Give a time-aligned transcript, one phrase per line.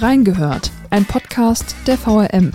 [0.00, 2.52] Reingehört, ein Podcast der VRM.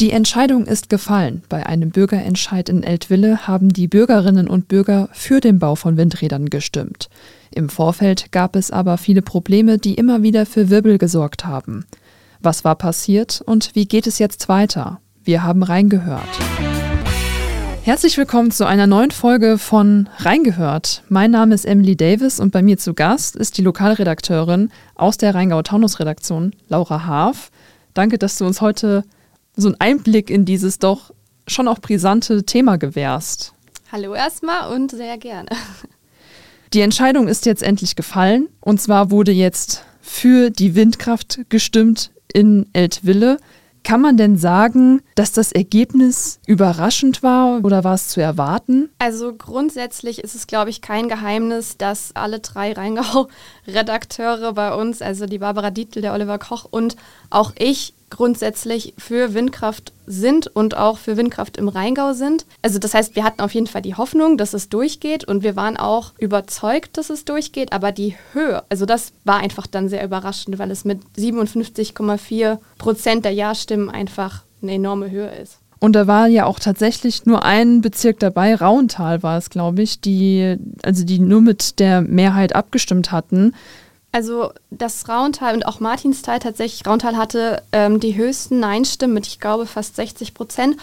[0.00, 1.44] Die Entscheidung ist gefallen.
[1.48, 6.50] Bei einem Bürgerentscheid in Eltville haben die Bürgerinnen und Bürger für den Bau von Windrädern
[6.50, 7.10] gestimmt.
[7.52, 11.86] Im Vorfeld gab es aber viele Probleme, die immer wieder für Wirbel gesorgt haben.
[12.40, 15.00] Was war passiert und wie geht es jetzt weiter?
[15.22, 16.85] Wir haben reingehört.
[17.86, 21.04] Herzlich willkommen zu einer neuen Folge von Reingehört.
[21.08, 25.36] Mein Name ist Emily Davis und bei mir zu Gast ist die Lokalredakteurin aus der
[25.36, 27.52] Rheingau-Taunus-Redaktion, Laura Haaf.
[27.94, 29.04] Danke, dass du uns heute
[29.54, 31.14] so einen Einblick in dieses doch
[31.46, 33.52] schon auch brisante Thema gewährst.
[33.92, 35.50] Hallo erstmal und sehr gerne.
[36.72, 42.66] Die Entscheidung ist jetzt endlich gefallen und zwar wurde jetzt für die Windkraft gestimmt in
[42.72, 43.36] Eltville.
[43.84, 48.90] Kann man denn sagen, dass das Ergebnis überraschend war oder war es zu erwarten?
[48.98, 55.26] Also grundsätzlich ist es, glaube ich, kein Geheimnis, dass alle drei Rheingau-Redakteure bei uns, also
[55.26, 56.96] die Barbara Dietl, der Oliver Koch und
[57.30, 62.46] auch ich, grundsätzlich für Windkraft sind und auch für Windkraft im Rheingau sind.
[62.62, 65.56] Also das heißt, wir hatten auf jeden Fall die Hoffnung, dass es durchgeht und wir
[65.56, 70.04] waren auch überzeugt, dass es durchgeht, aber die Höhe, also das war einfach dann sehr
[70.04, 75.58] überraschend, weil es mit 57,4 Prozent der Ja-Stimmen einfach eine enorme Höhe ist.
[75.78, 80.00] Und da war ja auch tatsächlich nur ein Bezirk dabei, Rauental war es, glaube ich,
[80.00, 83.54] die, also die nur mit der Mehrheit abgestimmt hatten.
[84.10, 89.40] Also das Rauntal und auch Martinstal tatsächlich, Rauntal hatte ähm, die höchsten Nein-Stimmen mit, ich
[89.40, 90.76] glaube, fast 60 Prozent.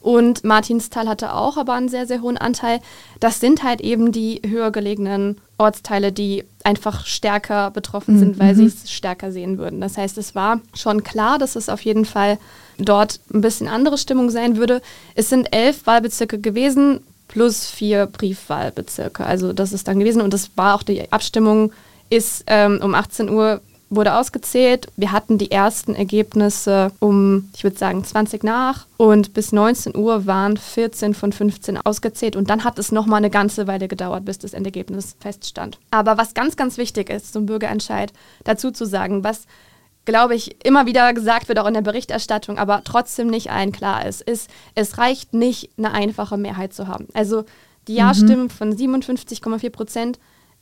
[0.00, 2.80] Und Martinstal hatte auch aber einen sehr, sehr hohen Anteil.
[3.20, 8.40] Das sind halt eben die höher gelegenen Ortsteile, die einfach stärker betroffen sind, mhm.
[8.40, 9.80] weil sie es stärker sehen würden.
[9.80, 12.38] Das heißt, es war schon klar, dass es auf jeden Fall
[12.84, 14.82] dort ein bisschen andere Stimmung sein würde.
[15.14, 19.24] Es sind elf Wahlbezirke gewesen plus vier Briefwahlbezirke.
[19.24, 21.72] Also das ist dann gewesen und das war auch die Abstimmung
[22.10, 24.86] ist ähm, um 18 Uhr wurde ausgezählt.
[24.96, 28.86] Wir hatten die ersten Ergebnisse um, ich würde sagen, 20 nach.
[28.96, 32.36] Und bis 19 Uhr waren 14 von 15 ausgezählt.
[32.36, 35.78] Und dann hat es nochmal eine ganze Weile gedauert, bis das Endergebnis feststand.
[35.90, 38.12] Aber was ganz, ganz wichtig ist, zum Bürgerentscheid
[38.44, 39.46] dazu zu sagen, was
[40.04, 44.06] glaube ich, immer wieder gesagt wird, auch in der Berichterstattung, aber trotzdem nicht allen klar
[44.06, 47.08] ist, ist, es reicht nicht, eine einfache Mehrheit zu haben.
[47.12, 47.44] Also
[47.88, 48.50] die Ja-Stimmen mhm.
[48.50, 50.18] von 57,4 Prozent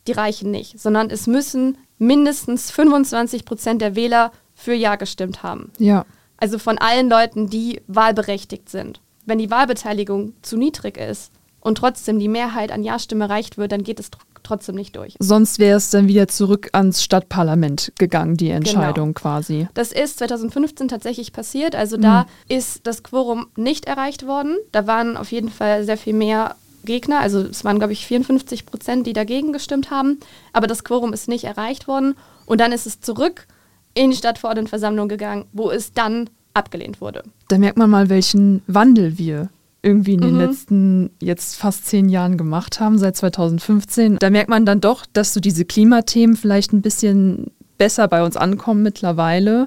[0.09, 5.71] die reichen nicht, sondern es müssen mindestens 25 Prozent der Wähler für Ja gestimmt haben.
[5.79, 6.05] Ja.
[6.37, 9.01] Also von allen Leuten, die wahlberechtigt sind.
[9.27, 13.85] Wenn die Wahlbeteiligung zu niedrig ist und trotzdem die Mehrheit an Ja-Stimme erreicht wird, dann
[13.85, 14.11] geht es
[14.49, 15.15] trotzdem nicht durch.
[15.19, 19.21] Sonst wäre es dann wieder zurück ans Stadtparlament gegangen, die Entscheidung genau.
[19.21, 19.69] quasi.
[19.75, 21.75] Das ist 2015 tatsächlich passiert.
[21.77, 22.03] Also mhm.
[22.03, 24.57] da ist das Quorum nicht erreicht worden.
[24.73, 28.65] Da waren auf jeden Fall sehr viel mehr Gegner, also es waren, glaube ich, 54
[28.65, 30.19] Prozent, die dagegen gestimmt haben,
[30.53, 32.15] aber das Quorum ist nicht erreicht worden.
[32.47, 33.47] Und dann ist es zurück
[33.95, 37.25] in die Stadtverordnetenversammlung gegangen, wo es dann abgelehnt wurde.
[37.49, 39.51] Da merkt man mal, welchen Wandel wir
[39.89, 40.41] irgendwie in den mhm.
[40.41, 44.19] letzten jetzt fast zehn Jahren gemacht haben, seit 2015.
[44.19, 48.37] Da merkt man dann doch, dass so diese Klimathemen vielleicht ein bisschen besser bei uns
[48.37, 49.67] ankommen mittlerweile.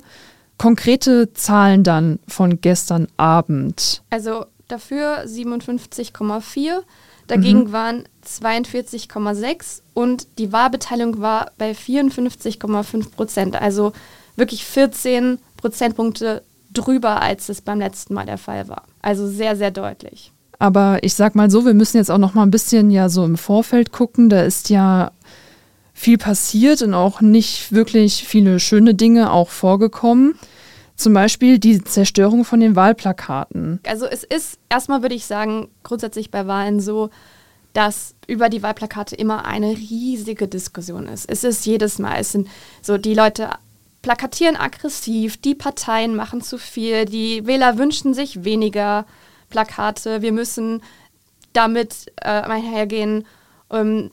[0.58, 4.04] Konkrete Zahlen dann von gestern Abend.
[4.12, 6.82] Also dafür 57,4.
[7.28, 7.72] Dagegen mhm.
[7.72, 13.56] waren 42,6 und die Wahlbeteiligung war bei 54,5 Prozent.
[13.60, 13.94] Also
[14.36, 16.44] wirklich 14 Prozentpunkte
[16.74, 18.84] drüber, als es beim letzten Mal der Fall war.
[19.02, 20.32] Also sehr, sehr deutlich.
[20.60, 23.26] Aber ich sag mal so, wir müssen jetzt auch noch mal ein bisschen ja so
[23.26, 24.30] im Vorfeld gucken.
[24.30, 25.12] Da ist ja
[25.94, 30.36] viel passiert und auch nicht wirklich viele schöne Dinge auch vorgekommen.
[30.96, 33.80] Zum Beispiel die Zerstörung von den Wahlplakaten.
[33.88, 37.10] Also es ist erstmal, würde ich sagen, grundsätzlich bei Wahlen so,
[37.74, 41.30] dass über die Wahlplakate immer eine riesige Diskussion ist.
[41.30, 42.48] Es ist jedes Mal, es sind
[42.82, 43.50] so, die Leute
[44.02, 49.06] plakatieren aggressiv, die Parteien machen zu viel, die Wähler wünschen sich weniger
[49.50, 50.82] Plakate, wir müssen
[51.54, 53.26] damit äh, einhergehen.
[53.70, 54.12] Ähm,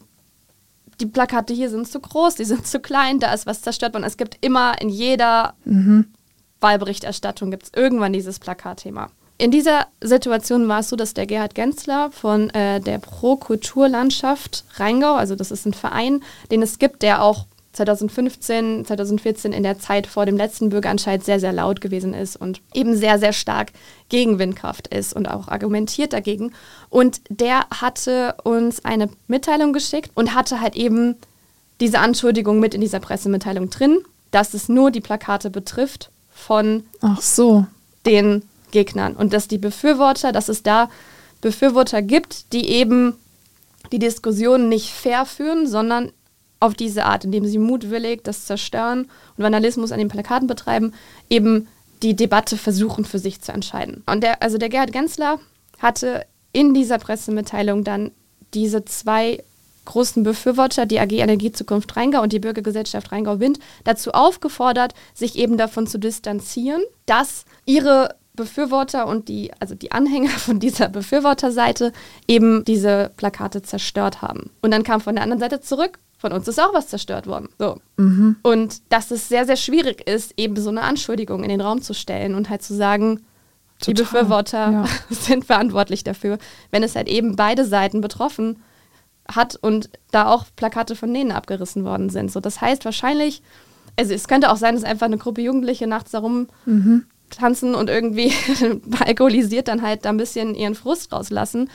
[1.01, 4.05] die Plakate hier sind zu groß, die sind zu klein, da ist was zerstört worden.
[4.05, 6.13] Es gibt immer in jeder mhm.
[6.61, 9.11] Wahlberichterstattung gibt es irgendwann dieses Plakatthema.
[9.41, 14.65] In dieser Situation war es so, dass der Gerhard Gensler von äh, der Pro Kulturlandschaft
[14.75, 19.79] Rheingau, also das ist ein Verein, den es gibt, der auch 2015, 2014 in der
[19.79, 23.73] Zeit vor dem letzten Bürgerentscheid sehr, sehr laut gewesen ist und eben sehr, sehr stark
[24.09, 26.53] gegen Windkraft ist und auch argumentiert dagegen.
[26.91, 31.17] Und der hatte uns eine Mitteilung geschickt und hatte halt eben
[31.81, 34.01] diese Anschuldigung mit in dieser Pressemitteilung drin,
[34.31, 37.67] dass es nur die Plakate betrifft von Ach so.
[38.07, 39.15] den Gegnern.
[39.15, 40.91] Und dass die Befürworter, dass es da
[41.41, 43.15] Befürworter gibt, die eben
[43.93, 46.13] die Diskussion nicht fair führen, sondern
[46.61, 49.03] auf diese Art, indem sie mutwillig das Zerstören
[49.37, 50.93] und Vandalismus an den Plakaten betreiben,
[51.31, 51.69] eben
[52.03, 54.03] die Debatte versuchen für sich zu entscheiden.
[54.07, 55.39] Und der, also der Gerhard Gensler
[55.79, 58.13] hatte in dieser Pressemitteilung dann
[58.55, 59.43] diese zwei
[59.85, 65.87] großen Befürworter, die AG Energiezukunft Rheingau und die Bürgergesellschaft Rheingau-Wind, dazu aufgefordert, sich eben davon
[65.87, 71.93] zu distanzieren, dass ihre Befürworter und die, also die Anhänger von dieser Befürworterseite
[72.27, 74.51] eben diese Plakate zerstört haben.
[74.61, 77.49] Und dann kam von der anderen Seite zurück, von uns ist auch was zerstört worden.
[77.59, 77.79] So.
[77.97, 78.37] Mhm.
[78.43, 81.95] Und dass es sehr, sehr schwierig ist, eben so eine Anschuldigung in den Raum zu
[81.95, 83.21] stellen und halt zu sagen,
[83.79, 83.95] Total.
[83.95, 84.85] die Befürworter ja.
[85.11, 86.39] sind verantwortlich dafür,
[86.73, 88.61] wenn es halt eben beide Seiten betroffen
[89.31, 92.33] hat und da auch Plakate von denen abgerissen worden sind.
[92.33, 93.43] So, das heißt wahrscheinlich,
[93.97, 97.05] also es könnte auch sein, dass einfach eine Gruppe Jugendliche nachts darum mhm.
[97.31, 98.33] tanzen und irgendwie
[99.07, 101.71] alkoholisiert dann halt da ein bisschen ihren Frust rauslassen.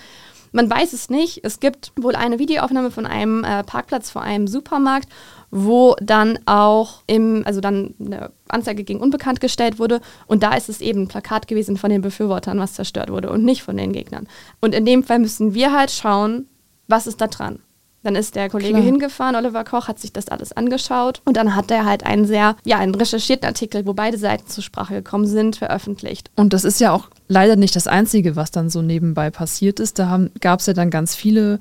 [0.53, 1.41] Man weiß es nicht.
[1.43, 5.09] Es gibt wohl eine Videoaufnahme von einem äh, Parkplatz vor einem Supermarkt,
[5.49, 9.99] wo dann auch im, also dann eine Anzeige gegen Unbekannt gestellt wurde.
[10.27, 13.43] Und da ist es eben ein Plakat gewesen von den Befürwortern, was zerstört wurde und
[13.43, 14.27] nicht von den Gegnern.
[14.61, 16.47] Und in dem Fall müssen wir halt schauen,
[16.87, 17.59] was ist da dran?
[18.03, 18.83] Dann ist der Kollege Klar.
[18.83, 22.55] hingefahren, Oliver Koch, hat sich das alles angeschaut und dann hat er halt einen sehr,
[22.65, 26.29] ja, einen recherchierten Artikel, wo beide Seiten zur Sprache gekommen sind, veröffentlicht.
[26.35, 29.99] Und das ist ja auch leider nicht das Einzige, was dann so nebenbei passiert ist.
[29.99, 31.59] Da gab es ja dann ganz viele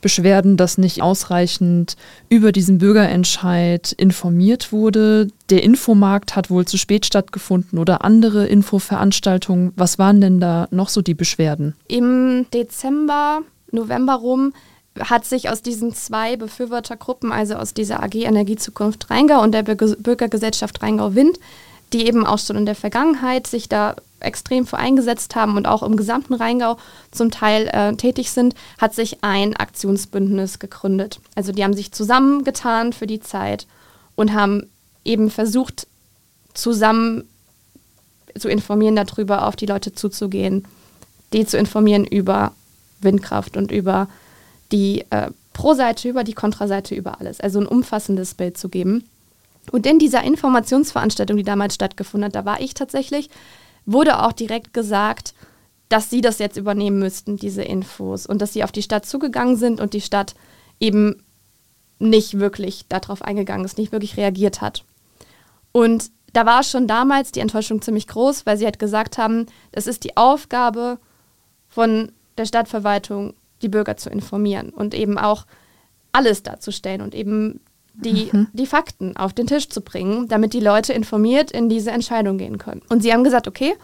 [0.00, 1.96] Beschwerden, dass nicht ausreichend
[2.28, 5.28] über diesen Bürgerentscheid informiert wurde.
[5.50, 9.72] Der Infomarkt hat wohl zu spät stattgefunden oder andere Infoveranstaltungen.
[9.76, 11.74] Was waren denn da noch so die Beschwerden?
[11.88, 13.40] Im Dezember
[13.70, 14.52] November rum
[14.98, 20.82] hat sich aus diesen zwei Befürwortergruppen, also aus dieser AG Energiezukunft Rheingau und der Bürgergesellschaft
[20.82, 21.38] Rheingau-Wind,
[21.92, 25.82] die eben auch schon in der Vergangenheit sich da extrem für eingesetzt haben und auch
[25.82, 26.76] im gesamten Rheingau
[27.10, 31.20] zum Teil äh, tätig sind, hat sich ein Aktionsbündnis gegründet.
[31.34, 33.66] Also die haben sich zusammengetan für die Zeit
[34.16, 34.68] und haben
[35.04, 35.86] eben versucht,
[36.54, 37.28] zusammen
[38.36, 40.66] zu informieren darüber, auf die Leute zuzugehen,
[41.32, 42.52] die zu informieren über
[43.00, 44.08] Windkraft und über
[44.72, 47.40] die äh, Pro-Seite, über die Kontraseite, über alles.
[47.40, 49.08] Also ein umfassendes Bild zu geben.
[49.72, 53.28] Und in dieser Informationsveranstaltung, die damals stattgefunden hat, da war ich tatsächlich,
[53.86, 55.34] wurde auch direkt gesagt,
[55.88, 58.26] dass sie das jetzt übernehmen müssten, diese Infos.
[58.26, 60.34] Und dass sie auf die Stadt zugegangen sind und die Stadt
[60.80, 61.22] eben
[61.98, 64.84] nicht wirklich darauf eingegangen ist, nicht wirklich reagiert hat.
[65.72, 69.86] Und da war schon damals die Enttäuschung ziemlich groß, weil sie halt gesagt haben, das
[69.86, 70.98] ist die Aufgabe
[71.68, 75.46] von der Stadtverwaltung, die Bürger zu informieren und eben auch
[76.12, 77.60] alles darzustellen und eben
[77.94, 78.48] die, mhm.
[78.52, 82.58] die Fakten auf den Tisch zu bringen, damit die Leute informiert in diese Entscheidung gehen
[82.58, 82.82] können.
[82.88, 83.74] Und sie haben gesagt, okay,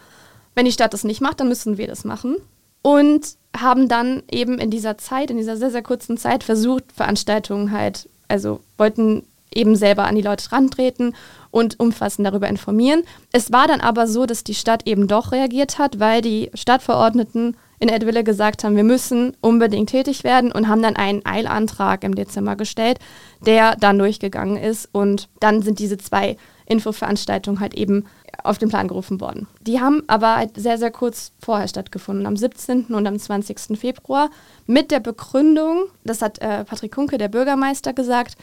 [0.55, 2.37] wenn die Stadt das nicht macht, dann müssen wir das machen.
[2.81, 7.71] Und haben dann eben in dieser Zeit, in dieser sehr, sehr kurzen Zeit versucht, Veranstaltungen
[7.71, 9.23] halt, also wollten
[9.53, 11.15] eben selber an die Leute rantreten
[11.51, 13.03] und umfassend darüber informieren.
[13.31, 17.55] Es war dann aber so, dass die Stadt eben doch reagiert hat, weil die Stadtverordneten
[17.79, 22.15] in Edwille gesagt haben, wir müssen unbedingt tätig werden und haben dann einen Eilantrag im
[22.15, 22.99] Dezember gestellt,
[23.45, 26.37] der dann durchgegangen ist und dann sind diese zwei
[26.67, 28.05] Infoveranstaltungen halt eben
[28.43, 29.47] auf den Plan gerufen worden.
[29.61, 32.85] Die haben aber halt sehr, sehr kurz vorher stattgefunden, am 17.
[32.85, 33.77] und am 20.
[33.77, 34.29] Februar,
[34.65, 38.35] mit der Begründung, das hat äh, Patrick Kunke, der Bürgermeister, gesagt,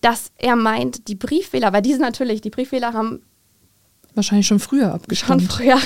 [0.00, 3.22] dass er meint, die Briefwähler, weil diese natürlich, die Briefwähler haben
[4.20, 5.40] Wahrscheinlich schon früher abgestimmt.
[5.40, 5.78] Schon früher,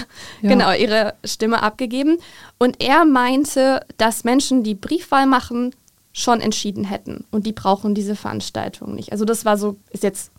[0.43, 0.49] ja.
[0.49, 2.19] genau, ihre Stimme abgegeben.
[2.59, 5.73] Und er meinte, dass Menschen, die Briefwahl machen,
[6.13, 7.27] schon entschieden hätten.
[7.31, 9.13] Und die brauchen diese Veranstaltung nicht.
[9.13, 10.33] Also das war so, ist jetzt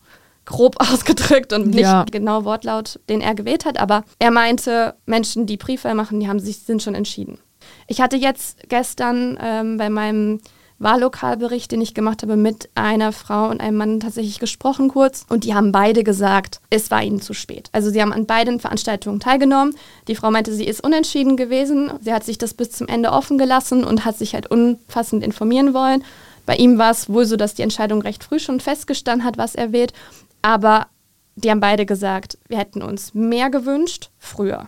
[0.44, 2.04] grob ausgedrückt und nicht ja.
[2.12, 6.42] genau Wortlaut, den er gewählt hat, aber er meinte, Menschen, die Briefwahl machen, die haben
[6.42, 7.40] sich, sind schon entschieden.
[7.88, 10.42] Ich hatte jetzt gestern ähm, bei meinem
[10.79, 15.25] Wahllokalbericht, den ich gemacht habe, mit einer Frau und einem Mann tatsächlich gesprochen kurz.
[15.29, 17.70] Und die haben beide gesagt, es war ihnen zu spät.
[17.72, 19.75] Also sie haben an beiden Veranstaltungen teilgenommen.
[20.08, 21.91] Die Frau meinte, sie ist unentschieden gewesen.
[22.01, 25.74] Sie hat sich das bis zum Ende offen gelassen und hat sich halt umfassend informieren
[25.74, 26.03] wollen.
[26.46, 29.55] Bei ihm war es wohl so, dass die Entscheidung recht früh schon festgestanden hat, was
[29.55, 29.94] er wählt.
[30.41, 30.88] Aber
[31.36, 34.67] die haben beide gesagt, wir hätten uns mehr gewünscht, früher.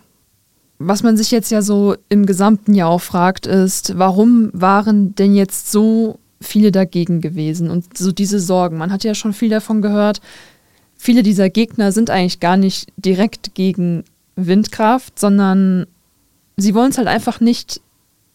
[0.78, 5.34] Was man sich jetzt ja so im gesamten Jahr auch fragt, ist, warum waren denn
[5.34, 8.78] jetzt so viele dagegen gewesen und so diese Sorgen?
[8.78, 10.20] Man hat ja schon viel davon gehört.
[10.96, 14.04] Viele dieser Gegner sind eigentlich gar nicht direkt gegen
[14.36, 15.86] Windkraft, sondern
[16.56, 17.80] sie wollen es halt einfach nicht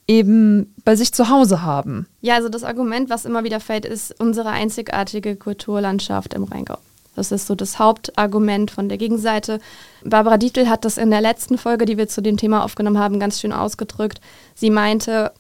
[0.08, 2.08] eben bei sich zu Hause haben.
[2.22, 6.78] Ja, also das Argument, was immer wieder fällt, ist unsere einzigartige Kulturlandschaft im Rheingau.
[7.16, 9.60] Das ist so das Hauptargument von der Gegenseite.
[10.04, 13.20] Barbara Dietl hat das in der letzten Folge, die wir zu dem Thema aufgenommen haben,
[13.20, 14.20] ganz schön ausgedrückt.
[14.56, 15.32] Sie meinte,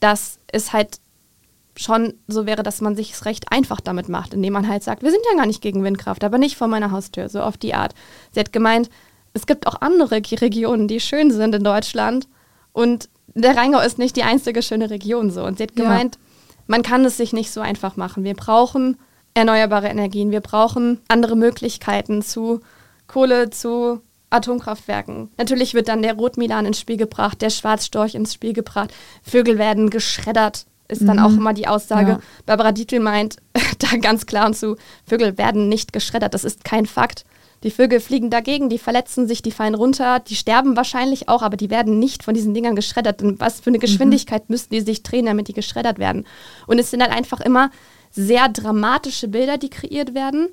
[0.00, 1.00] dass es halt
[1.76, 5.02] schon so wäre, dass man sich es recht einfach damit macht, indem man halt sagt,
[5.02, 7.74] wir sind ja gar nicht gegen Windkraft, aber nicht vor meiner Haustür, so auf die
[7.74, 7.94] Art.
[8.32, 8.90] Sie hat gemeint,
[9.32, 12.26] es gibt auch andere Regionen, die schön sind in Deutschland
[12.72, 15.44] und der Rheingau ist nicht die einzige schöne Region so.
[15.44, 16.20] Und sie hat gemeint, ja.
[16.66, 18.24] man kann es sich nicht so einfach machen.
[18.24, 18.96] Wir brauchen
[19.38, 22.60] erneuerbare Energien, wir brauchen andere Möglichkeiten zu
[23.06, 25.30] Kohle, zu Atomkraftwerken.
[25.38, 28.92] Natürlich wird dann der Rotmilan ins Spiel gebracht, der Schwarzstorch ins Spiel gebracht.
[29.22, 31.22] Vögel werden geschreddert, ist dann mhm.
[31.22, 32.10] auch immer die Aussage.
[32.12, 32.20] Ja.
[32.44, 33.36] Barbara Dietl meint
[33.78, 34.76] da ganz klar und zu,
[35.06, 36.34] Vögel werden nicht geschreddert.
[36.34, 37.24] Das ist kein Fakt.
[37.64, 41.56] Die Vögel fliegen dagegen, die verletzen sich, die fallen runter, die sterben wahrscheinlich auch, aber
[41.56, 43.20] die werden nicht von diesen Dingern geschreddert.
[43.22, 43.82] Und was für eine mhm.
[43.82, 44.52] Geschwindigkeit mhm.
[44.52, 46.26] müssen die sich drehen, damit die geschreddert werden?
[46.66, 47.70] Und es sind halt einfach immer
[48.10, 50.48] sehr dramatische Bilder, die kreiert werden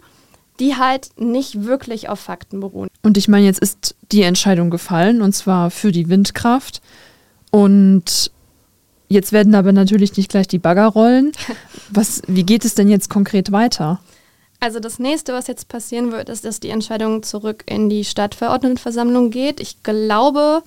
[0.59, 2.89] die halt nicht wirklich auf Fakten beruhen.
[3.03, 6.81] Und ich meine, jetzt ist die Entscheidung gefallen, und zwar für die Windkraft.
[7.51, 8.31] Und
[9.09, 11.31] jetzt werden aber natürlich nicht gleich die Bagger rollen.
[11.89, 13.99] Was, wie geht es denn jetzt konkret weiter?
[14.61, 19.29] Also das nächste, was jetzt passieren wird, ist, dass die Entscheidung zurück in die Stadtverordnetenversammlung
[19.29, 19.59] geht.
[19.59, 20.63] Ich glaube,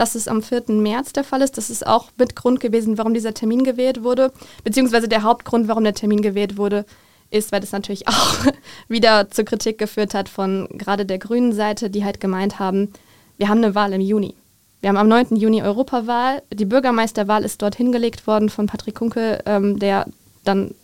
[0.00, 0.62] dass es am 4.
[0.68, 1.58] März der Fall ist.
[1.58, 4.32] Das ist auch mit Grund gewesen, warum dieser Termin gewählt wurde,
[4.64, 6.86] beziehungsweise der Hauptgrund, warum der Termin gewählt wurde,
[7.28, 8.46] ist, weil das natürlich auch
[8.88, 12.90] wieder zur Kritik geführt hat von gerade der grünen Seite, die halt gemeint haben,
[13.36, 14.34] wir haben eine Wahl im Juni.
[14.80, 15.36] Wir haben am 9.
[15.36, 16.42] Juni Europawahl.
[16.50, 20.06] Die Bürgermeisterwahl ist dort hingelegt worden von Patrick Kunkel, ähm, der
[20.44, 20.74] dann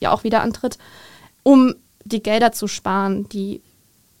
[0.00, 0.78] ja auch wieder antritt,
[1.44, 3.60] um die Gelder zu sparen, die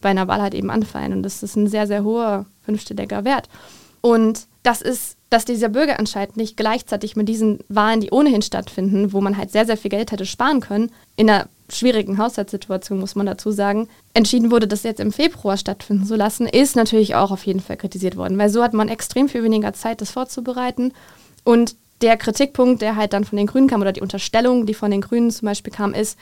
[0.00, 1.12] bei einer Wahl halt eben anfallen.
[1.12, 3.48] Und das ist ein sehr, sehr hoher fünfstelliger Wert.
[4.08, 9.20] Und das ist, dass dieser Bürgerentscheid nicht gleichzeitig mit diesen Wahlen, die ohnehin stattfinden, wo
[9.20, 13.26] man halt sehr, sehr viel Geld hätte sparen können, in einer schwierigen Haushaltssituation, muss man
[13.26, 17.44] dazu sagen, entschieden wurde, das jetzt im Februar stattfinden zu lassen, ist natürlich auch auf
[17.44, 20.94] jeden Fall kritisiert worden, weil so hat man extrem viel weniger Zeit, das vorzubereiten.
[21.44, 24.90] Und der Kritikpunkt, der halt dann von den Grünen kam, oder die Unterstellung, die von
[24.90, 26.18] den Grünen zum Beispiel kam, ist,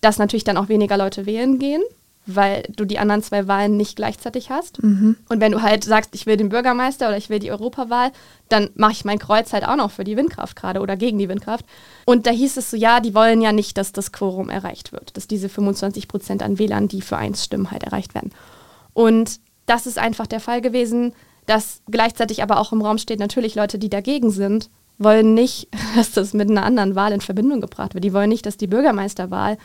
[0.00, 1.82] dass natürlich dann auch weniger Leute wählen gehen
[2.28, 4.82] weil du die anderen zwei Wahlen nicht gleichzeitig hast.
[4.82, 5.16] Mhm.
[5.28, 8.12] Und wenn du halt sagst, ich will den Bürgermeister oder ich will die Europawahl,
[8.48, 11.28] dann mache ich mein Kreuz halt auch noch für die Windkraft gerade oder gegen die
[11.28, 11.64] Windkraft.
[12.04, 15.16] Und da hieß es so, ja, die wollen ja nicht, dass das Quorum erreicht wird,
[15.16, 18.32] dass diese 25 Prozent an Wählern, die für eins stimmen, halt erreicht werden.
[18.92, 21.14] Und das ist einfach der Fall gewesen,
[21.46, 24.68] dass gleichzeitig aber auch im Raum steht, natürlich Leute, die dagegen sind,
[24.98, 28.04] wollen nicht, dass das mit einer anderen Wahl in Verbindung gebracht wird.
[28.04, 29.56] Die wollen nicht, dass die Bürgermeisterwahl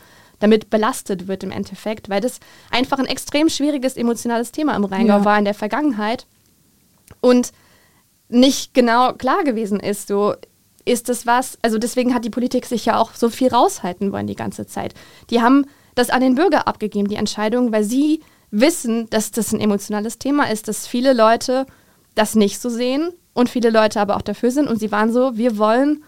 [0.43, 5.19] damit belastet wird im Endeffekt, weil das einfach ein extrem schwieriges emotionales Thema im Rheingau
[5.19, 5.25] ja.
[5.25, 6.27] war in der Vergangenheit
[7.21, 7.53] und
[8.27, 10.33] nicht genau klar gewesen ist, so
[10.83, 14.27] ist das was, also deswegen hat die Politik sich ja auch so viel raushalten wollen
[14.27, 14.93] die ganze Zeit.
[15.29, 18.19] Die haben das an den Bürger abgegeben, die Entscheidung, weil sie
[18.51, 21.65] wissen, dass das ein emotionales Thema ist, dass viele Leute
[22.15, 25.37] das nicht so sehen und viele Leute aber auch dafür sind und sie waren so,
[25.37, 26.03] wir wollen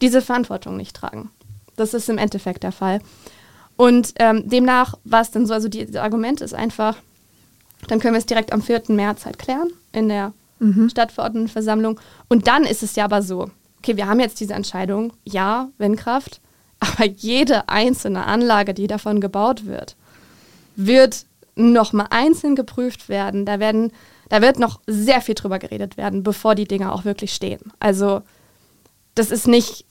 [0.00, 1.32] diese Verantwortung nicht tragen.
[1.74, 3.00] Das ist im Endeffekt der Fall.
[3.80, 6.98] Und ähm, demnach war es dann so, also die, das Argument ist einfach,
[7.88, 8.82] dann können wir es direkt am 4.
[8.88, 10.90] März halt klären in der mhm.
[10.90, 11.98] Stadtverordnetenversammlung.
[12.28, 16.42] Und dann ist es ja aber so, okay, wir haben jetzt diese Entscheidung, ja, Windkraft,
[16.78, 19.96] aber jede einzelne Anlage, die davon gebaut wird,
[20.76, 23.46] wird nochmal einzeln geprüft werden.
[23.46, 23.92] Da, werden.
[24.28, 27.72] da wird noch sehr viel drüber geredet werden, bevor die Dinger auch wirklich stehen.
[27.80, 28.20] Also
[29.14, 29.86] das ist nicht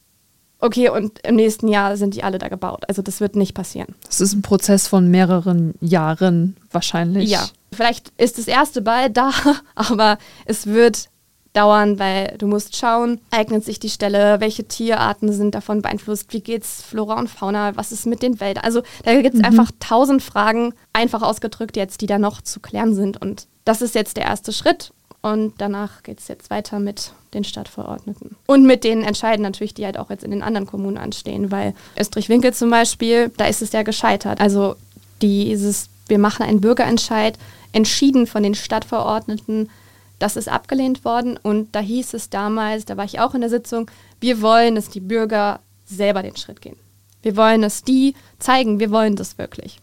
[0.59, 2.83] okay, und im nächsten Jahr sind die alle da gebaut.
[2.87, 3.95] Also das wird nicht passieren.
[4.05, 7.29] Das ist ein Prozess von mehreren Jahren wahrscheinlich.
[7.29, 9.31] Ja, vielleicht ist das erste bald da,
[9.75, 11.09] aber es wird
[11.53, 16.41] dauern, weil du musst schauen, eignet sich die Stelle, welche Tierarten sind davon beeinflusst, wie
[16.41, 18.63] geht's Flora und Fauna, was ist mit den Wäldern.
[18.63, 19.45] Also da gibt es mhm.
[19.45, 23.19] einfach tausend Fragen, einfach ausgedrückt jetzt, die da noch zu klären sind.
[23.19, 24.91] Und das ist jetzt der erste Schritt.
[25.21, 28.37] Und danach geht es jetzt weiter mit den Stadtverordneten.
[28.45, 31.73] Und mit den Entscheiden natürlich, die halt auch jetzt in den anderen Kommunen anstehen, weil
[31.99, 34.39] Österreich-Winkel zum Beispiel, da ist es ja gescheitert.
[34.39, 34.75] Also
[35.21, 37.37] dieses, wir machen einen Bürgerentscheid,
[37.73, 39.69] entschieden von den Stadtverordneten,
[40.19, 41.37] das ist abgelehnt worden.
[41.41, 44.89] Und da hieß es damals, da war ich auch in der Sitzung, wir wollen, dass
[44.89, 46.77] die Bürger selber den Schritt gehen.
[47.21, 49.79] Wir wollen, dass die zeigen, wir wollen das wirklich.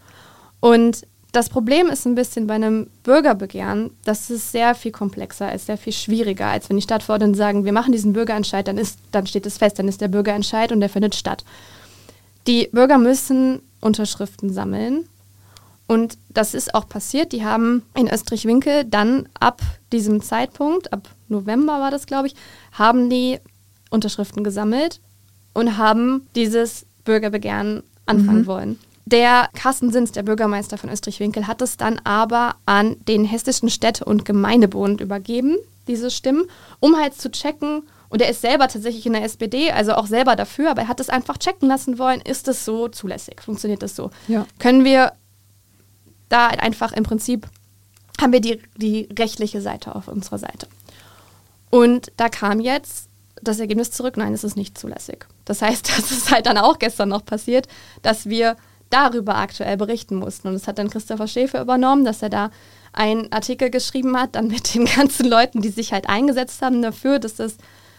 [0.60, 5.66] Und das Problem ist ein bisschen bei einem Bürgerbegehren, dass es sehr viel komplexer ist,
[5.66, 9.26] sehr viel schwieriger, als wenn die Stadtverordneten sagen, wir machen diesen Bürgerentscheid, dann, ist, dann
[9.26, 11.44] steht es fest, dann ist der Bürgerentscheid und der findet statt.
[12.46, 15.10] Die Bürger müssen Unterschriften sammeln
[15.86, 17.32] und das ist auch passiert.
[17.32, 19.60] Die haben in Österreich-Winkel dann ab
[19.92, 22.34] diesem Zeitpunkt, ab November war das, glaube ich,
[22.72, 23.40] haben die
[23.90, 25.02] Unterschriften gesammelt
[25.52, 28.46] und haben dieses Bürgerbegehren anfangen mhm.
[28.46, 28.78] wollen.
[29.06, 34.04] Der Carsten Sins, der Bürgermeister von Österreich-Winkel, hat es dann aber an den Hessischen Städte-
[34.04, 36.46] und Gemeindebund übergeben, diese Stimmen,
[36.80, 40.34] um halt zu checken Und er ist selber tatsächlich in der SPD, also auch selber
[40.34, 43.40] dafür, aber er hat es einfach checken lassen wollen, ist das so zulässig?
[43.42, 44.10] Funktioniert das so?
[44.26, 44.46] Ja.
[44.58, 45.12] Können wir
[46.28, 47.46] da einfach im Prinzip,
[48.20, 50.66] haben wir die, die rechtliche Seite auf unserer Seite.
[51.70, 53.08] Und da kam jetzt
[53.42, 55.26] das Ergebnis zurück, nein, es ist nicht zulässig.
[55.44, 57.68] Das heißt, das ist halt dann auch gestern noch passiert,
[58.02, 58.56] dass wir
[58.90, 60.48] darüber aktuell berichten mussten.
[60.48, 62.50] Und das hat dann Christopher Schäfer übernommen, dass er da
[62.92, 67.18] einen Artikel geschrieben hat, dann mit den ganzen Leuten, die sich halt eingesetzt haben dafür,
[67.18, 67.56] dass das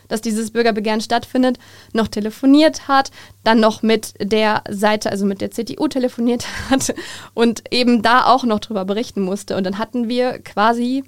[0.07, 1.57] dass dieses Bürgerbegehren stattfindet,
[1.93, 3.11] noch telefoniert hat,
[3.43, 6.93] dann noch mit der Seite, also mit der CDU telefoniert hat
[7.33, 9.57] und eben da auch noch drüber berichten musste.
[9.57, 11.03] Und dann hatten wir quasi,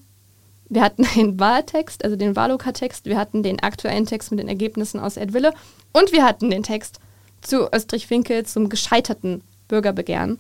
[0.68, 5.00] wir hatten den Wahltext, also den Wahloka-Text, wir hatten den aktuellen Text mit den Ergebnissen
[5.00, 5.54] aus Erdwille
[5.94, 7.00] und wir hatten den Text
[7.42, 10.38] zu Österreich-Winkel zum gescheiterten Bürgerbegehren.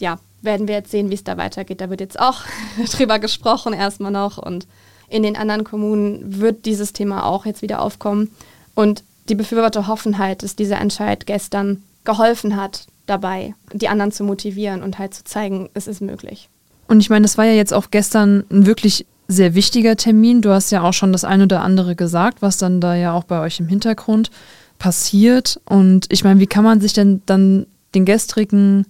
[0.00, 1.82] Ja, werden wir jetzt sehen, wie es da weitergeht.
[1.82, 2.40] Da wird jetzt auch
[2.92, 4.38] drüber gesprochen, erstmal noch.
[4.38, 4.66] Und
[5.10, 8.30] in den anderen Kommunen wird dieses Thema auch jetzt wieder aufkommen.
[8.74, 14.24] Und die Befürworter hoffen halt, dass dieser Entscheid gestern geholfen hat, dabei die anderen zu
[14.24, 16.48] motivieren und halt zu zeigen, es ist möglich.
[16.88, 20.42] Und ich meine, das war ja jetzt auch gestern ein wirklich sehr wichtiger Termin.
[20.42, 23.24] Du hast ja auch schon das eine oder andere gesagt, was dann da ja auch
[23.24, 24.30] bei euch im Hintergrund
[24.78, 25.60] passiert.
[25.66, 28.86] Und ich meine, wie kann man sich denn dann den gestrigen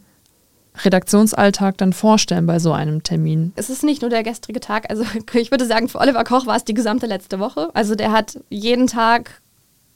[0.84, 3.52] Redaktionsalltag dann vorstellen bei so einem Termin?
[3.56, 4.88] Es ist nicht nur der gestrige Tag.
[4.90, 5.04] Also
[5.34, 7.70] ich würde sagen, für Oliver Koch war es die gesamte letzte Woche.
[7.74, 9.40] Also der hat jeden Tag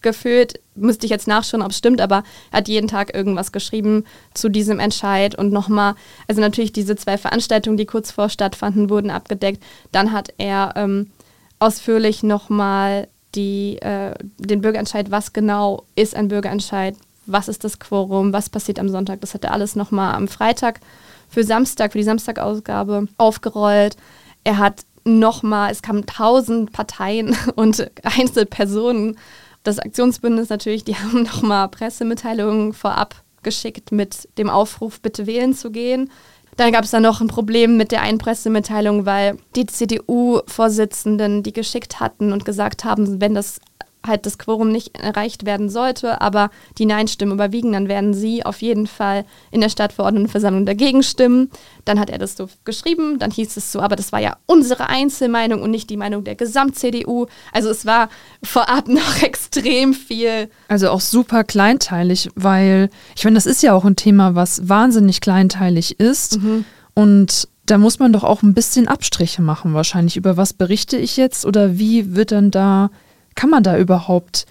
[0.04, 4.04] gefühlt, müsste ich jetzt nachschauen, ob es stimmt, aber er hat jeden Tag irgendwas geschrieben
[4.34, 5.94] zu diesem Entscheid und nochmal,
[6.28, 9.62] also natürlich diese zwei Veranstaltungen, die kurz vor stattfanden, wurden abgedeckt.
[9.92, 11.10] Dann hat er ähm,
[11.58, 16.94] ausführlich nochmal äh, den Bürgerentscheid, was genau ist ein Bürgerentscheid,
[17.26, 19.20] was ist das Quorum, was passiert am Sonntag.
[19.20, 20.80] Das hat er alles nochmal am Freitag
[21.28, 23.96] für Samstag, für die Samstagausgabe aufgerollt.
[24.44, 29.18] Er hat nochmal, es kamen tausend Parteien und Einzelpersonen.
[29.62, 35.70] Das Aktionsbündnis natürlich, die haben nochmal Pressemitteilungen vorab geschickt mit dem Aufruf, bitte wählen zu
[35.70, 36.10] gehen.
[36.56, 41.52] Dann gab es da noch ein Problem mit der einen Pressemitteilung, weil die CDU-Vorsitzenden die
[41.52, 43.60] geschickt hatten und gesagt haben, wenn das
[44.06, 48.62] halt das Quorum nicht erreicht werden sollte, aber die Nein-Stimmen überwiegen, dann werden sie auf
[48.62, 51.50] jeden Fall in der Stadtverordnetenversammlung dagegen stimmen.
[51.84, 54.88] Dann hat er das so geschrieben, dann hieß es so, aber das war ja unsere
[54.88, 57.26] Einzelmeinung und nicht die Meinung der Gesamt-CDU.
[57.52, 58.08] Also es war
[58.42, 60.48] vorab noch extrem viel.
[60.68, 65.20] Also auch super kleinteilig, weil ich meine, das ist ja auch ein Thema, was wahnsinnig
[65.20, 66.64] kleinteilig ist mhm.
[66.94, 70.16] und da muss man doch auch ein bisschen Abstriche machen wahrscheinlich.
[70.18, 72.90] Über was berichte ich jetzt oder wie wird dann da
[73.34, 74.46] kann man da überhaupt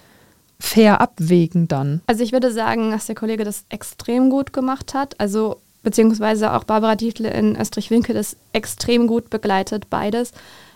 [0.58, 2.00] fair abwägen dann?
[2.06, 5.18] Also ich würde sagen, dass der Kollege das extrem gut gemacht hat.
[5.20, 10.32] Also beziehungsweise auch Barbara Dietl in Österreich-Winkel ist extrem gut begleitet, beides.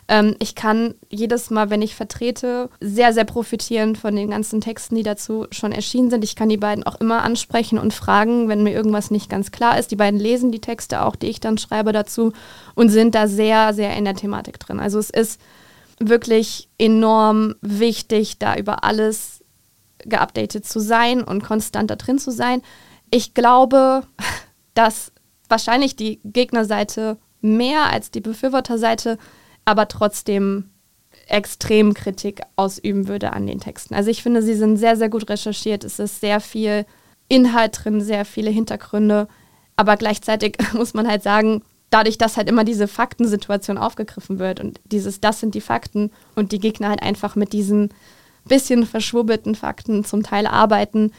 [0.09, 4.97] Ähm, ich kann jedes Mal, wenn ich vertrete, sehr, sehr profitieren von den ganzen Texten,
[4.97, 6.25] die dazu schon erschienen sind.
[6.25, 9.79] Ich kann die beiden auch immer ansprechen und fragen, wenn mir irgendwas nicht ganz klar
[9.79, 9.91] ist.
[9.91, 12.33] Die beiden lesen die Texte auch, die ich dann schreibe dazu
[12.75, 14.81] und sind da sehr, sehr in der Thematik drin.
[14.81, 15.41] Also es ist
[16.01, 19.45] wirklich enorm wichtig, da über alles
[19.99, 22.63] geupdatet zu sein und konstant da drin zu sein.
[23.11, 24.03] Ich glaube,
[24.75, 25.13] dass
[25.49, 29.19] wahrscheinlich die Gegnerseite mehr als die Befürworterseite,
[29.65, 30.71] aber trotzdem
[31.27, 33.95] extrem Kritik ausüben würde an den Texten.
[33.95, 35.85] Also ich finde, sie sind sehr, sehr gut recherchiert.
[35.85, 36.87] Es ist sehr viel
[37.29, 39.29] Inhalt drin, sehr viele Hintergründe.
[39.77, 44.81] Aber gleichzeitig muss man halt sagen, dadurch, dass halt immer diese Faktensituation aufgegriffen wird und
[44.85, 47.91] dieses, das sind die Fakten und die Gegner halt einfach mit diesen
[48.47, 51.13] bisschen verschwurbelten Fakten zum Teil arbeiten,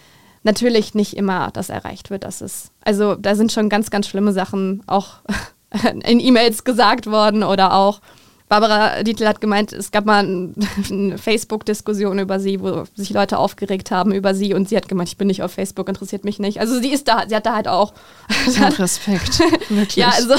[0.43, 2.23] natürlich nicht immer das erreicht wird.
[2.23, 5.19] Das ist, also da sind schon ganz, ganz schlimme Sachen auch
[6.05, 8.01] in E-Mails gesagt worden oder auch
[8.49, 10.25] Barbara Dietl hat gemeint, es gab mal
[10.89, 15.07] eine Facebook-Diskussion über sie, wo sich Leute aufgeregt haben über sie und sie hat gemeint,
[15.07, 16.59] ich bin nicht auf Facebook, interessiert mich nicht.
[16.59, 17.93] Also sie ist da, sie hat da halt auch.
[18.59, 19.39] Ja, Respekt.
[19.69, 19.97] Wirklich.
[19.97, 20.33] Ja, also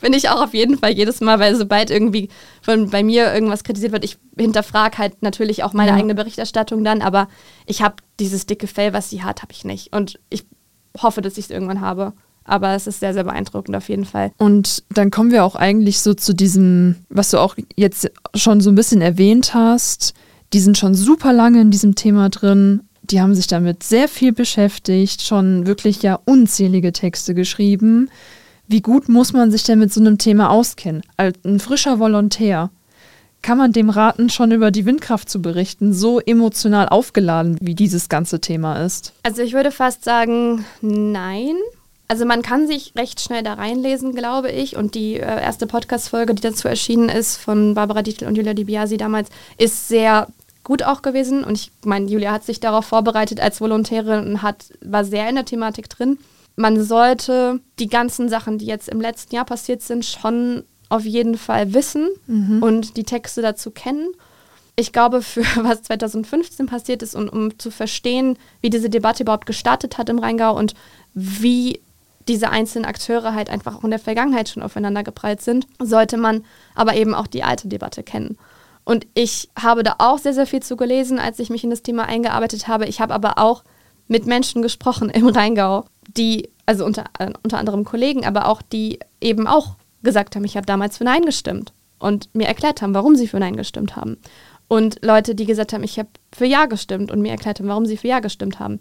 [0.00, 2.28] bin ich auch auf jeden Fall jedes Mal, weil sobald irgendwie
[2.60, 5.96] von bei mir irgendwas kritisiert wird, ich hinterfrage halt natürlich auch meine ja.
[5.96, 7.28] eigene Berichterstattung dann, aber
[7.66, 9.94] ich habe dieses dicke Fell, was sie hat, habe ich nicht.
[9.94, 10.44] Und ich
[11.00, 12.12] hoffe, dass ich es irgendwann habe.
[12.44, 14.32] Aber es ist sehr, sehr beeindruckend auf jeden Fall.
[14.38, 18.70] Und dann kommen wir auch eigentlich so zu diesem, was du auch jetzt schon so
[18.70, 20.14] ein bisschen erwähnt hast.
[20.52, 22.82] Die sind schon super lange in diesem Thema drin.
[23.02, 28.10] Die haben sich damit sehr viel beschäftigt, schon wirklich ja unzählige Texte geschrieben.
[28.68, 31.02] Wie gut muss man sich denn mit so einem Thema auskennen?
[31.16, 32.70] Als ein frischer Volontär.
[33.42, 38.08] Kann man dem raten, schon über die Windkraft zu berichten, so emotional aufgeladen, wie dieses
[38.08, 39.12] ganze Thema ist?
[39.24, 41.56] Also ich würde fast sagen, nein.
[42.12, 44.76] Also man kann sich recht schnell da reinlesen, glaube ich.
[44.76, 48.64] Und die äh, erste Podcast-Folge, die dazu erschienen ist, von Barbara Dietl und Julia Di
[48.64, 50.28] Biasi damals, ist sehr
[50.62, 51.42] gut auch gewesen.
[51.42, 55.36] Und ich meine, Julia hat sich darauf vorbereitet als Volontärin und hat, war sehr in
[55.36, 56.18] der Thematik drin.
[56.54, 61.38] Man sollte die ganzen Sachen, die jetzt im letzten Jahr passiert sind, schon auf jeden
[61.38, 62.62] Fall wissen mhm.
[62.62, 64.08] und die Texte dazu kennen.
[64.76, 69.46] Ich glaube, für was 2015 passiert ist und um zu verstehen, wie diese Debatte überhaupt
[69.46, 70.74] gestartet hat im Rheingau und
[71.14, 71.80] wie
[72.28, 76.44] diese einzelnen Akteure halt einfach auch in der Vergangenheit schon aufeinander geprallt sind, sollte man
[76.74, 78.38] aber eben auch die alte Debatte kennen.
[78.84, 81.82] Und ich habe da auch sehr, sehr viel zu gelesen, als ich mich in das
[81.82, 82.86] Thema eingearbeitet habe.
[82.86, 83.62] Ich habe aber auch
[84.08, 85.84] mit Menschen gesprochen im Rheingau,
[86.16, 90.56] die, also unter, äh, unter anderem Kollegen, aber auch die eben auch gesagt haben, ich
[90.56, 94.18] habe damals für Nein gestimmt und mir erklärt haben, warum sie für Nein gestimmt haben.
[94.66, 97.86] Und Leute, die gesagt haben, ich habe für Ja gestimmt und mir erklärt haben, warum
[97.86, 98.78] sie für Ja gestimmt haben.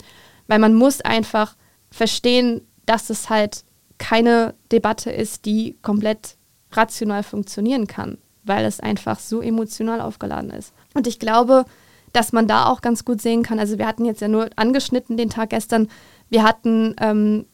[0.48, 1.56] Weil man muss einfach
[1.92, 3.63] verstehen, dass es halt
[3.98, 6.36] keine Debatte ist, die komplett
[6.72, 10.74] rational funktionieren kann, weil es einfach so emotional aufgeladen ist.
[10.94, 11.65] Und ich glaube,
[12.13, 15.17] dass man da auch ganz gut sehen kann, also wir hatten jetzt ja nur angeschnitten
[15.17, 15.88] den Tag gestern,
[16.30, 17.46] wir hatten ähm,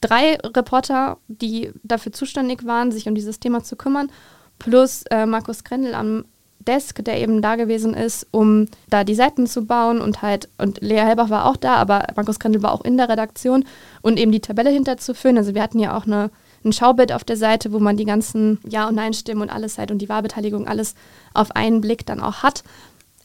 [0.00, 4.10] drei Reporter, die dafür zuständig waren, sich um dieses Thema zu kümmern,
[4.58, 6.24] plus äh, Markus Grendel am
[6.60, 10.80] Desk, der eben da gewesen ist, um da die Seiten zu bauen und halt, und
[10.80, 13.64] Lea Helbach war auch da, aber Markus Grendel war auch in der Redaktion
[14.02, 15.38] und eben die Tabelle hinterzuführen.
[15.38, 16.30] Also wir hatten ja auch eine,
[16.64, 19.90] ein Schaubild auf der Seite, wo man die ganzen Ja- und Nein-Stimmen und alles halt
[19.90, 20.94] und die Wahlbeteiligung alles
[21.32, 22.62] auf einen Blick dann auch hat.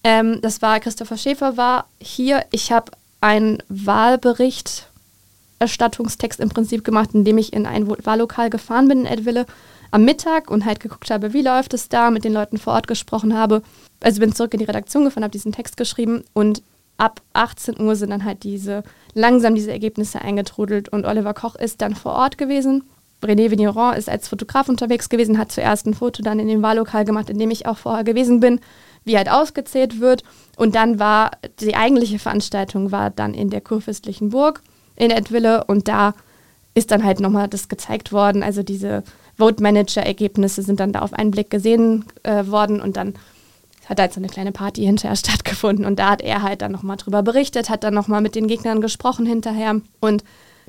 [0.03, 2.45] Ähm, das war Christopher Schäfer war hier.
[2.51, 4.87] Ich habe einen Wahlbericht
[5.59, 9.45] Erstattungstext im Prinzip gemacht, indem ich in ein Wahllokal gefahren bin in Edwille
[9.91, 12.87] am Mittag und halt geguckt habe, wie läuft es da, mit den Leuten vor Ort
[12.87, 13.61] gesprochen habe.
[14.01, 16.61] Also bin zurück in die Redaktion gefahren, habe diesen Text geschrieben und
[16.97, 21.81] ab 18 Uhr sind dann halt diese langsam diese Ergebnisse eingetrudelt und Oliver Koch ist
[21.81, 22.83] dann vor Ort gewesen.
[23.23, 27.05] René Vigneron ist als Fotograf unterwegs gewesen, hat zuerst ein Foto dann in dem Wahllokal
[27.05, 28.59] gemacht, in dem ich auch vorher gewesen bin,
[29.03, 30.23] wie halt ausgezählt wird.
[30.57, 34.61] Und dann war die eigentliche Veranstaltung war dann in der kurfürstlichen Burg
[34.95, 36.13] in Edwille und da
[36.73, 38.43] ist dann halt nochmal das gezeigt worden.
[38.43, 39.03] Also diese
[39.37, 43.15] Vote Manager-Ergebnisse sind dann da auf einen Blick gesehen äh, worden und dann
[43.87, 46.97] hat halt so eine kleine Party hinterher stattgefunden und da hat er halt dann nochmal
[46.97, 50.23] drüber berichtet, hat dann nochmal mit den Gegnern gesprochen hinterher und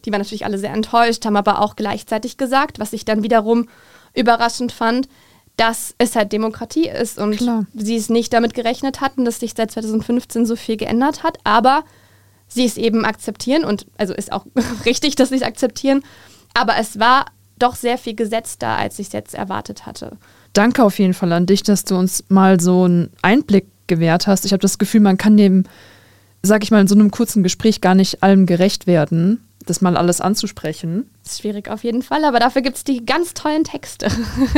[0.04, 3.68] die waren natürlich alle sehr enttäuscht, haben aber auch gleichzeitig gesagt, was ich dann wiederum
[4.14, 5.08] überraschend fand,
[5.56, 7.66] dass es halt Demokratie ist und Klar.
[7.74, 11.84] sie es nicht damit gerechnet hatten, dass sich seit 2015 so viel geändert hat, aber
[12.46, 14.46] sie es eben akzeptieren und also ist auch
[14.84, 16.02] richtig, dass sie es akzeptieren.
[16.54, 17.26] Aber es war
[17.58, 20.16] doch sehr viel gesetzter, als ich es jetzt erwartet hatte.
[20.52, 24.44] Danke auf jeden Fall an dich, dass du uns mal so einen Einblick gewährt hast.
[24.44, 25.64] Ich habe das Gefühl, man kann dem,
[26.42, 29.96] sag ich mal, in so einem kurzen Gespräch gar nicht allem gerecht werden, das mal
[29.96, 31.10] alles anzusprechen.
[31.24, 34.08] Das ist schwierig auf jeden Fall, aber dafür gibt es die ganz tollen Texte.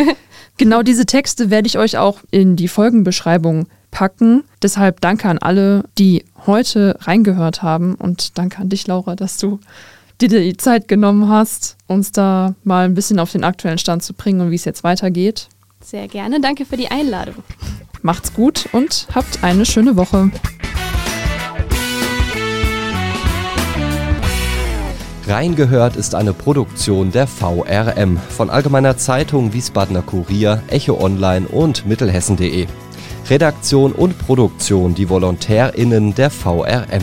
[0.56, 4.44] genau diese Texte werde ich euch auch in die Folgenbeschreibung packen.
[4.62, 9.60] Deshalb danke an alle, die heute reingehört haben und danke an dich, Laura, dass du
[10.26, 14.14] dir die Zeit genommen hast, uns da mal ein bisschen auf den aktuellen Stand zu
[14.14, 15.48] bringen und wie es jetzt weitergeht.
[15.80, 17.36] Sehr gerne, danke für die Einladung.
[18.02, 20.30] Macht's gut und habt eine schöne Woche.
[25.28, 32.66] Reingehört ist eine Produktion der VRM von Allgemeiner Zeitung, Wiesbadener Kurier, Echo Online und Mittelhessen.de.
[33.28, 37.02] Redaktion und Produktion die VolontärInnen der VRM.